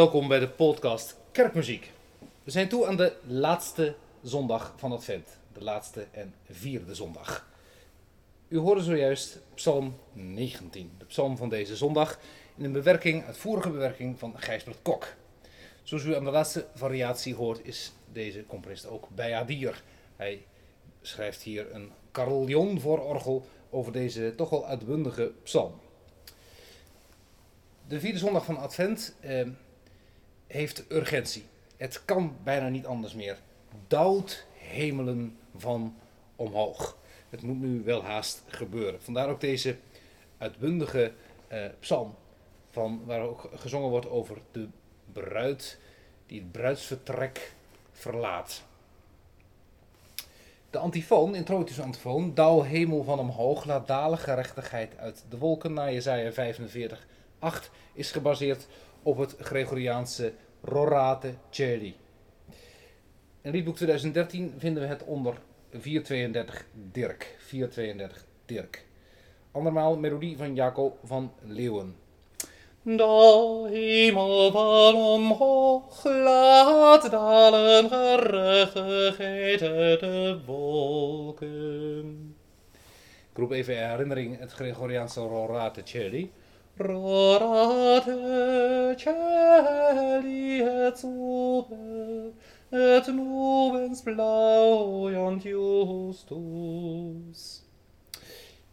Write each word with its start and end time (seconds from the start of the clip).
Welkom 0.00 0.28
bij 0.28 0.38
de 0.38 0.48
podcast 0.48 1.16
Kerkmuziek. 1.32 1.92
We 2.44 2.50
zijn 2.50 2.68
toe 2.68 2.86
aan 2.86 2.96
de 2.96 3.16
laatste 3.26 3.94
zondag 4.22 4.74
van 4.76 4.92
Advent. 4.92 5.38
De 5.52 5.64
laatste 5.64 6.06
en 6.10 6.34
vierde 6.50 6.94
zondag. 6.94 7.48
U 8.48 8.58
hoorde 8.58 8.82
zojuist 8.82 9.38
Psalm 9.54 9.96
19, 10.12 10.90
de 10.98 11.04
psalm 11.04 11.36
van 11.36 11.48
deze 11.48 11.76
zondag, 11.76 12.18
in 12.56 12.64
een 12.64 12.72
bewerking, 12.72 13.24
uitvoerige 13.24 13.70
bewerking 13.70 14.18
van 14.18 14.34
Gijsbert 14.36 14.78
Kok. 14.82 15.06
Zoals 15.82 16.04
u 16.04 16.16
aan 16.16 16.24
de 16.24 16.30
laatste 16.30 16.66
variatie 16.74 17.34
hoort, 17.34 17.64
is 17.64 17.92
deze 18.12 18.46
componist 18.46 18.86
ook 18.86 19.08
bij 19.08 19.36
Adir. 19.36 19.82
Hij 20.16 20.46
schrijft 21.00 21.42
hier 21.42 21.74
een 21.74 21.90
carillon 22.12 22.80
voor 22.80 22.98
orgel 23.00 23.46
over 23.70 23.92
deze 23.92 24.34
toch 24.36 24.50
wel 24.50 24.66
uitbundige 24.66 25.32
psalm. 25.42 25.72
De 27.88 28.00
vierde 28.00 28.18
zondag 28.18 28.44
van 28.44 28.58
Advent 28.58 29.14
eh, 29.20 29.46
heeft 30.50 30.84
urgentie. 30.88 31.44
Het 31.76 32.04
kan 32.04 32.36
bijna 32.44 32.68
niet 32.68 32.86
anders 32.86 33.14
meer. 33.14 33.38
Douwt 33.86 34.46
hemelen 34.52 35.36
van 35.56 35.96
omhoog. 36.36 36.96
Het 37.28 37.42
moet 37.42 37.60
nu 37.60 37.82
wel 37.84 38.04
haast 38.04 38.42
gebeuren. 38.46 39.02
Vandaar 39.02 39.28
ook 39.28 39.40
deze 39.40 39.76
uitbundige 40.38 41.12
eh, 41.48 41.64
psalm, 41.80 42.14
van, 42.70 43.02
waar 43.04 43.20
ook 43.20 43.50
gezongen 43.54 43.90
wordt 43.90 44.08
over 44.08 44.38
de 44.52 44.68
bruid 45.12 45.78
die 46.26 46.40
het 46.40 46.52
bruidsvertrek 46.52 47.52
verlaat. 47.92 48.62
De 50.70 50.78
antifoon, 50.78 51.34
introductische 51.34 51.82
antifoon, 51.82 52.34
Douw 52.34 52.62
hemel 52.62 53.04
van 53.04 53.18
omhoog, 53.18 53.64
laat 53.64 53.86
dalen 53.86 54.18
gerechtigheid 54.18 54.96
uit 54.96 55.24
de 55.28 55.38
wolken 55.38 55.72
naar 55.72 55.92
Jezaja 55.92 56.32
45, 56.32 57.06
8, 57.38 57.70
is 57.92 58.10
gebaseerd 58.10 58.66
op 59.02 59.18
het 59.18 59.36
Gregoriaanse 59.38 60.32
Rorate 60.62 61.34
Celi. 61.50 61.96
In 63.42 63.50
liedboek 63.50 63.76
2013 63.76 64.54
vinden 64.58 64.82
we 64.82 64.88
het 64.88 65.04
onder 65.04 65.34
432 65.70 66.66
Dirk. 66.92 67.36
432 67.38 68.24
Dirk. 68.44 68.86
Andermaal 69.52 69.96
melodie 69.96 70.36
van 70.36 70.54
Jaco 70.54 70.96
van 71.04 71.32
Leeuwen. 71.42 71.96
De 72.82 73.68
hemel 73.70 74.50
van 74.50 74.94
omhoog 74.94 76.04
laat 76.04 77.10
dalen 77.10 77.88
de 79.98 80.38
wolken. 80.46 82.34
Ik 83.30 83.36
roep 83.36 83.50
even 83.50 83.74
in 83.74 83.88
herinnering 83.88 84.38
het 84.38 84.52
Gregoriaanse 84.52 85.20
Rorate 85.20 85.80
Celi. 85.84 86.32
Rorate 86.80 88.16
celi 88.96 90.62
et 90.62 90.96
super, 90.96 92.32
et 92.72 93.08
nubens 93.08 94.00
blauiant 94.02 95.44
justus. 95.44 96.60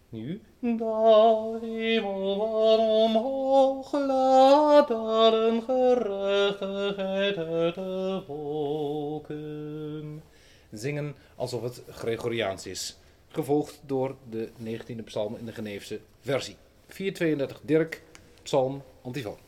Nu. 0.10 0.40
Da 0.62 1.60
hemel 1.60 2.36
van 2.38 2.80
omhoog 2.80 3.92
laat 3.92 4.88
dalen 4.88 5.62
gerechtigheid 5.62 7.38
uit 7.38 7.76
de 7.76 8.24
wolken. 8.28 10.24
Zingen 10.72 11.16
alsof 11.36 11.62
het 11.62 11.84
Gregoriaans 11.90 12.66
is. 12.66 12.98
Gevolgd 13.28 13.80
door 13.86 14.16
de 14.30 14.50
19e 14.64 15.04
psalm 15.04 15.36
in 15.36 15.46
de 15.46 15.52
Geneefse 15.52 16.00
versie. 16.20 16.56
432 16.88 17.60
Dirk, 17.68 18.02
psalm, 18.44 18.82
antifoon. 19.04 19.47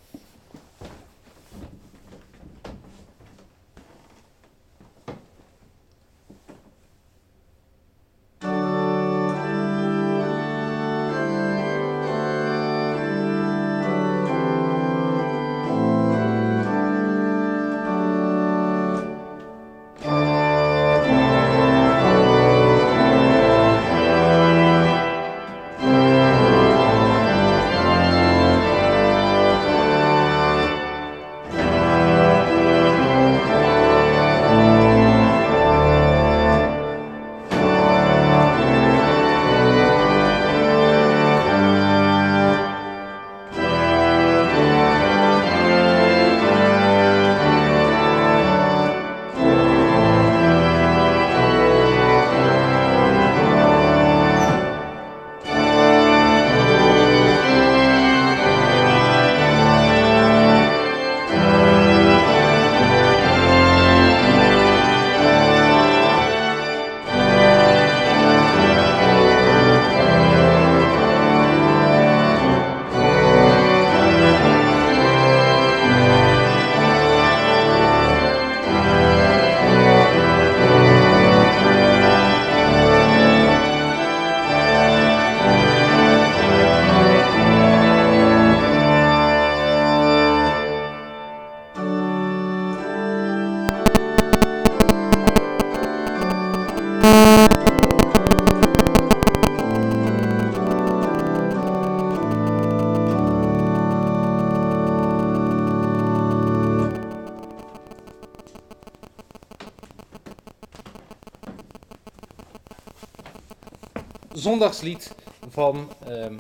Zondagslied 114.50 115.16
van 115.50 115.92
ehm 116.08 116.38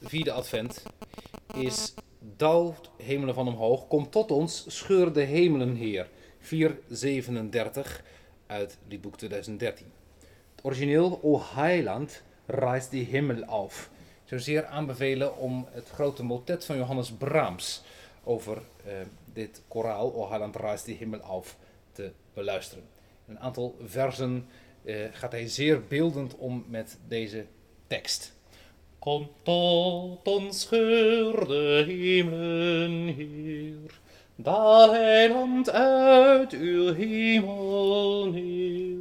vierde 0.00 0.32
advent 0.32 0.82
is 1.54 1.94
Douw 2.36 2.74
hemelen 2.96 3.34
van 3.34 3.48
omhoog, 3.48 3.88
kom 3.88 4.10
tot 4.10 4.30
ons, 4.30 4.64
scheur 4.68 5.12
de 5.12 5.20
hemelen 5.20 5.74
heer. 5.74 6.08
437 6.38 8.02
uit 8.46 8.78
liedboek 8.88 9.16
2013. 9.16 9.92
Het 10.54 10.64
origineel 10.64 11.18
O 11.22 11.40
Heiland 11.54 12.22
reist 12.46 12.90
die 12.90 13.04
hemel 13.04 13.44
af. 13.44 13.90
Ik 14.22 14.28
zou 14.28 14.40
zeer 14.40 14.66
aanbevelen 14.66 15.36
om 15.36 15.66
het 15.70 15.88
grote 15.88 16.22
motet 16.22 16.64
van 16.64 16.76
Johannes 16.76 17.12
Brahms 17.12 17.82
over 18.24 18.62
eh, 18.84 18.92
dit 19.32 19.62
koraal 19.68 20.14
O 20.14 20.28
Heiland 20.28 20.56
reist 20.56 20.84
die 20.84 20.96
hemel 20.96 21.20
af 21.20 21.56
te 21.92 22.12
beluisteren. 22.34 22.84
Een 23.28 23.40
aantal 23.40 23.76
versen 23.84 24.46
eh, 24.84 24.96
gaat 25.12 25.32
hij 25.32 25.48
zeer 25.48 25.82
beeldend 25.88 26.36
om 26.36 26.64
met 26.68 26.98
deze 27.08 27.44
tekst. 27.86 28.32
Kom 28.98 29.28
tot 29.42 30.28
ons 30.28 30.60
scheur 30.60 31.46
de 31.46 31.84
hemelen 31.86 33.06
Heer, 33.06 34.00
daal 34.34 34.92
heiland 34.92 35.70
uit 35.70 36.52
uw 36.52 36.94
hemel 36.94 38.26
neer. 38.26 38.96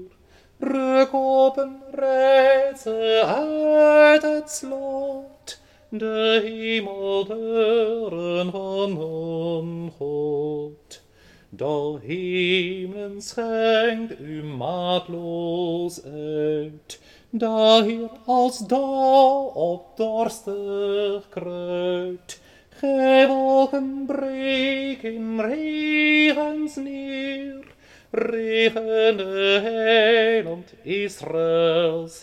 Ruk 0.60 1.14
open, 1.14 1.82
rijd 1.92 2.80
ze 2.80 3.22
uit 3.26 4.22
het 4.22 4.52
slot, 4.52 5.62
de 5.90 6.40
hemeldeuren 6.44 8.52
van 8.52 9.94
God. 9.98 11.02
De 11.50 12.00
hemelen 12.02 13.22
schenkt 13.22 14.20
u 14.20 14.44
maatloos 14.44 16.04
uit, 16.04 17.02
da 17.30 17.84
hier 17.84 18.10
als 18.26 18.68
dauw 18.68 19.52
op 19.54 19.98
dorstig 19.98 21.30
kruid, 21.30 22.42
Gij 22.80 23.28
wolken 23.28 24.04
breek 24.06 25.04
in 25.04 25.40
regens 25.40 26.76
neer, 26.76 27.74
regende 28.10 29.60
heiland 29.64 30.74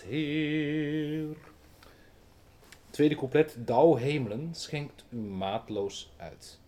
Heer. 0.09 1.37
Tweede 2.91 3.15
couplet, 3.15 3.57
dauw 3.59 3.95
hemelen 3.95 4.49
schenkt 4.53 5.05
u 5.11 5.17
maatloos 5.17 6.11
uit. 6.17 6.59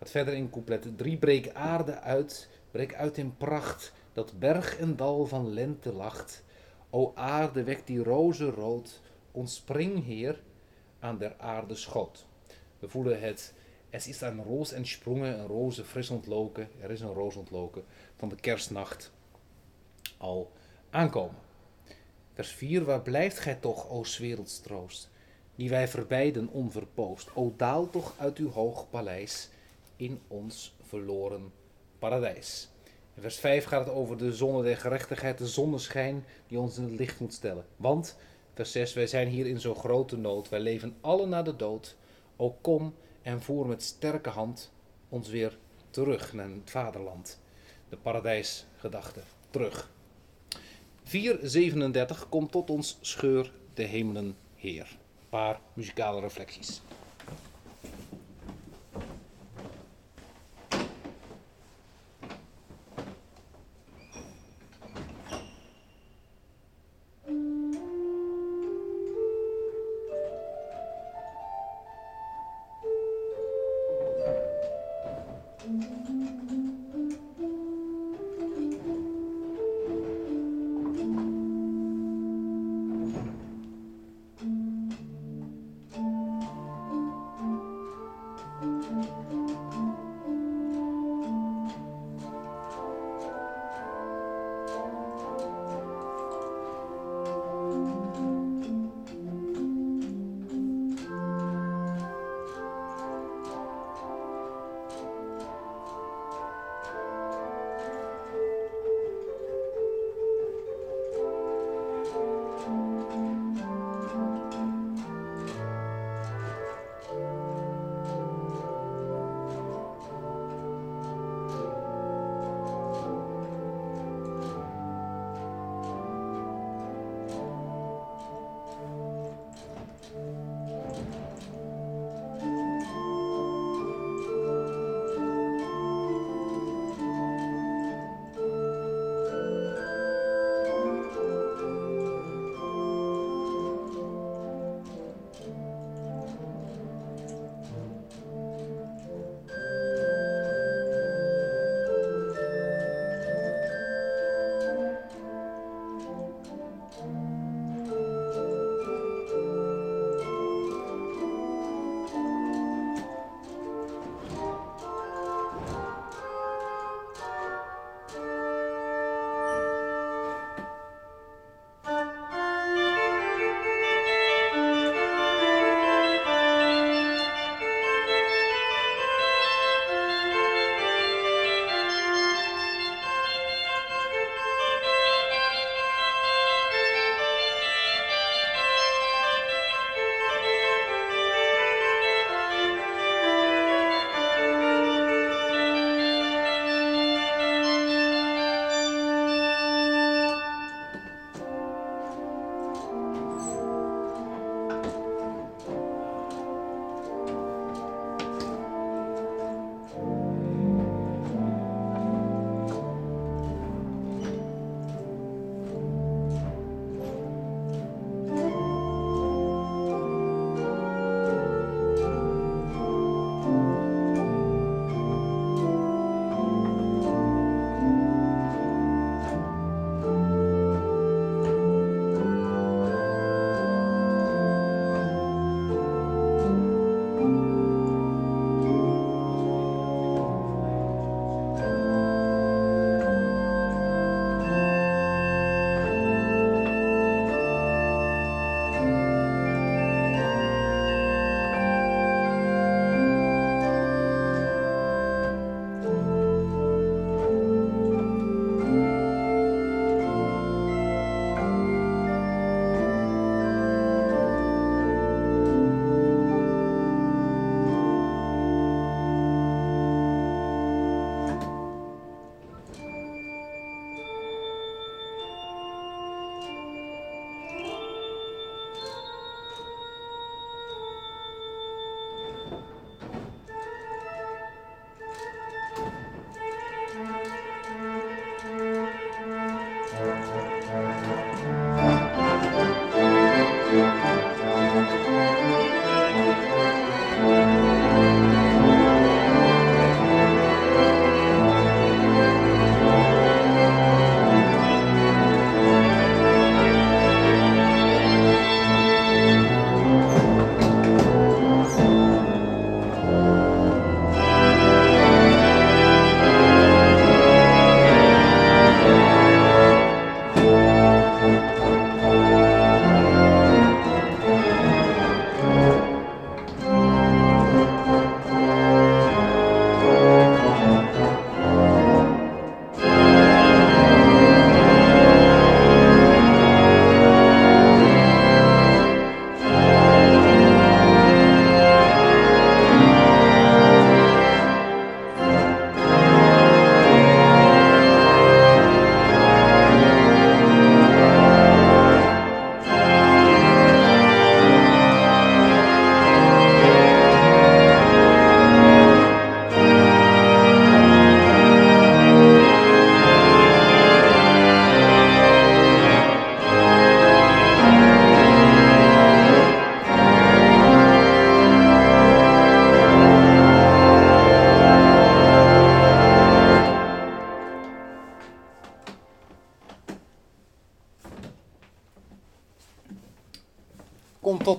Gaat 0.00 0.10
verder 0.10 0.34
in 0.34 0.50
couplet 0.50 0.98
3, 0.98 1.16
breek 1.16 1.54
aarde 1.54 2.00
uit, 2.00 2.48
breek 2.70 2.94
uit 2.94 3.18
in 3.18 3.36
pracht, 3.36 3.92
dat 4.12 4.38
berg 4.38 4.78
en 4.78 4.96
dal 4.96 5.26
van 5.26 5.52
lente 5.52 5.92
lacht. 5.92 6.44
O 6.90 7.12
aarde, 7.14 7.64
wek 7.64 7.86
die 7.86 8.02
rozen 8.02 8.50
rood, 8.50 9.00
ontspring 9.32 10.04
Heer 10.04 10.40
aan 10.98 11.18
der 11.18 11.34
aarde 11.38 11.74
schoot. 11.74 12.26
We 12.78 12.88
voelen 12.88 13.20
het, 13.20 13.54
es 13.90 14.08
is 14.08 14.20
een 14.20 14.42
roos 14.42 14.72
entsprungen, 14.72 15.38
een 15.38 15.46
roze 15.46 15.84
fris 15.84 16.10
ontloken, 16.10 16.68
er 16.80 16.90
is 16.90 17.00
een 17.00 17.12
roos 17.12 17.36
ontloken, 17.36 17.84
van 18.16 18.28
de 18.28 18.36
kerstnacht 18.36 19.12
al 20.16 20.52
aankomen. 20.90 21.38
Vers 22.34 22.52
4, 22.52 22.84
waar 22.84 23.02
blijft 23.02 23.38
gij 23.38 23.54
toch, 23.54 23.90
o 23.90 24.04
werelds 24.18 24.60
troost, 24.60 25.10
die 25.54 25.68
wij 25.68 25.88
verbeiden 25.88 26.48
onverpoost. 26.48 27.30
O 27.34 27.54
daal 27.56 27.90
toch 27.90 28.14
uit 28.18 28.38
uw 28.38 28.50
hoog 28.50 28.90
paleis 28.90 29.50
in 30.00 30.20
ons 30.28 30.74
verloren 30.82 31.52
paradijs. 31.98 32.68
In 33.14 33.22
vers 33.22 33.36
5 33.36 33.64
gaat 33.64 33.86
het 33.86 33.94
over 33.94 34.16
de 34.16 34.32
zonne 34.32 34.62
der 34.62 34.76
gerechtigheid, 34.76 35.38
de 35.38 35.46
zonneschijn 35.46 36.24
die 36.46 36.58
ons 36.58 36.78
in 36.78 36.82
het 36.82 36.98
licht 36.98 37.20
moet 37.20 37.34
stellen. 37.34 37.64
Want, 37.76 38.16
vers 38.54 38.72
6, 38.72 38.92
wij 38.92 39.06
zijn 39.06 39.28
hier 39.28 39.46
in 39.46 39.60
zo'n 39.60 39.74
grote 39.74 40.16
nood, 40.16 40.48
wij 40.48 40.60
leven 40.60 40.96
alle 41.00 41.26
naar 41.26 41.44
de 41.44 41.56
dood. 41.56 41.96
O 42.36 42.56
kom 42.60 42.94
en 43.22 43.42
voer 43.42 43.66
met 43.66 43.82
sterke 43.82 44.30
hand 44.30 44.72
ons 45.08 45.28
weer 45.28 45.58
terug 45.90 46.32
naar 46.32 46.48
het 46.48 46.70
vaderland. 46.70 47.40
De 47.88 47.96
paradijsgedachte, 47.96 49.20
terug. 49.50 49.90
437 51.02 52.28
komt 52.28 52.52
tot 52.52 52.70
ons 52.70 52.98
scheur 53.00 53.52
de 53.74 53.82
hemelen 53.82 54.36
Heer. 54.54 54.98
Een 55.20 55.28
paar 55.28 55.60
muzikale 55.74 56.20
reflecties. 56.20 56.82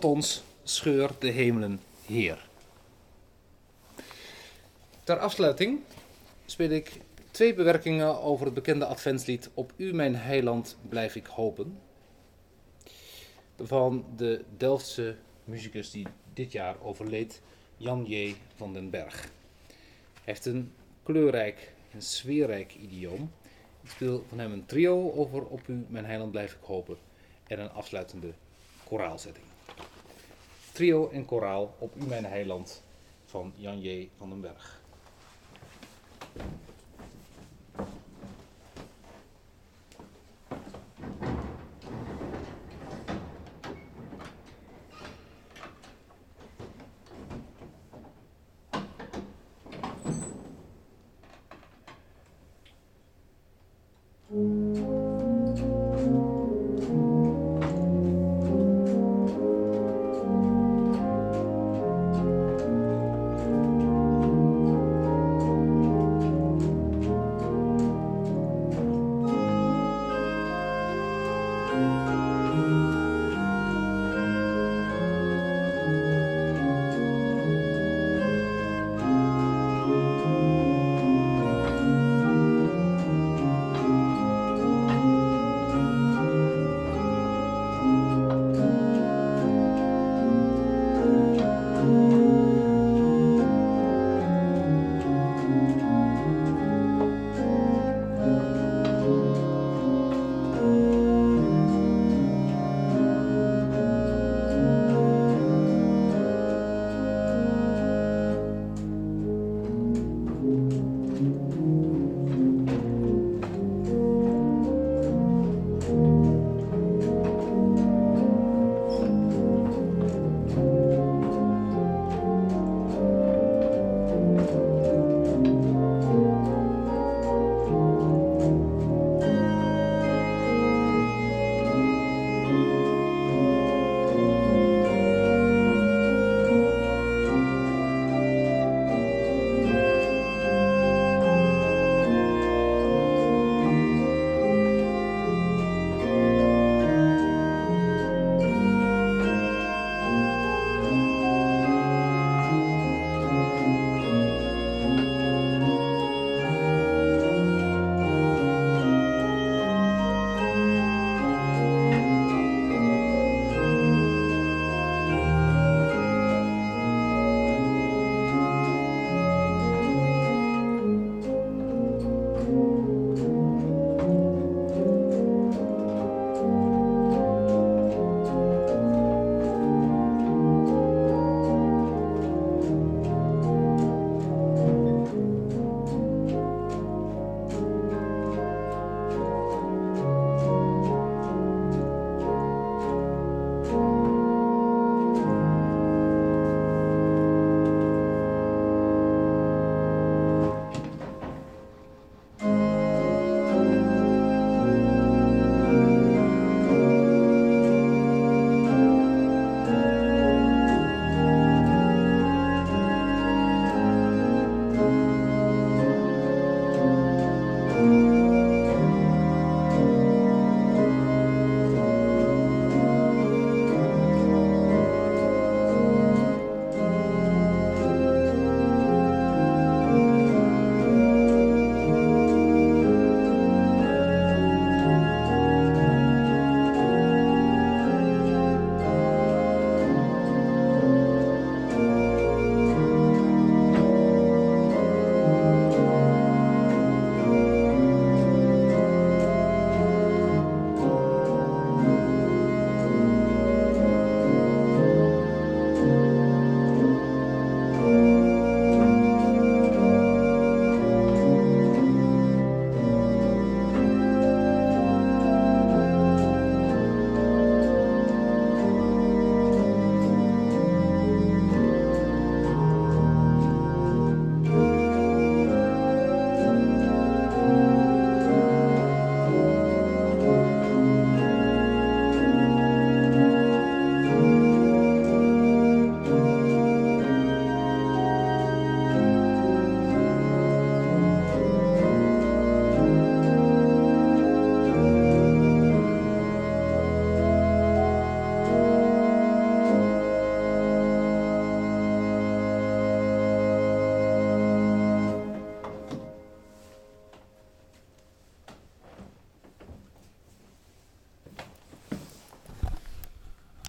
Ons, 0.03 0.43
scheur 0.63 1.11
de 1.19 1.29
hemelen 1.29 1.79
Heer. 2.05 2.49
Ter 5.03 5.17
afsluiting 5.17 5.79
speel 6.45 6.69
ik 6.69 7.01
twee 7.31 7.53
bewerkingen 7.53 8.21
over 8.21 8.45
het 8.45 8.53
bekende 8.53 8.85
adventslied 8.85 9.49
Op 9.53 9.73
u 9.75 9.93
mijn 9.93 10.15
heiland 10.15 10.77
blijf 10.89 11.15
ik 11.15 11.25
hopen. 11.25 11.79
Van 13.57 14.05
de 14.15 14.43
Delftse 14.57 15.15
muzikus 15.43 15.91
die 15.91 16.07
dit 16.33 16.51
jaar 16.51 16.75
overleed, 16.81 17.41
Jan 17.77 18.05
J. 18.05 18.35
van 18.55 18.73
den 18.73 18.89
Berg. 18.89 19.21
Hij 19.21 19.29
heeft 20.23 20.45
een 20.45 20.73
kleurrijk 21.03 21.73
en 21.91 22.01
sfeerrijk 22.01 22.75
idioom. 22.75 23.31
Ik 23.83 23.89
speel 23.89 24.25
van 24.29 24.39
hem 24.39 24.51
een 24.51 24.65
trio 24.65 25.11
over 25.11 25.45
Op 25.45 25.67
u 25.67 25.85
mijn 25.87 26.05
heiland 26.05 26.31
blijf 26.31 26.53
ik 26.53 26.63
hopen 26.63 26.97
en 27.47 27.59
een 27.59 27.71
afsluitende 27.71 28.33
koraalzetting. 28.83 29.50
Trio 30.81 31.09
en 31.09 31.25
koraal 31.25 31.75
Op 31.79 31.95
u 31.95 32.05
mijn 32.05 32.25
heiland 32.25 32.83
van 33.25 33.53
Jan 33.55 33.81
J. 33.81 34.09
van 34.17 34.29
den 34.29 34.41
Berg. 34.41 34.81